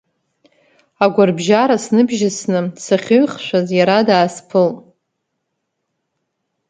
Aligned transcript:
Агәарбжьара 1.03 1.77
сныбжьысны 1.83 2.59
сахьыҩхшәаз, 2.83 3.67
иара 3.79 3.97
даасԥылт. 4.07 4.77